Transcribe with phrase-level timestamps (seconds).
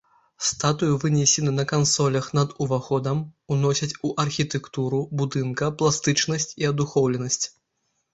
[0.49, 3.17] Статуі вынесены на кансолях над уваходам,
[3.55, 7.39] уносяць у архітэктуру будынка пластычнасць і адухоўленасць.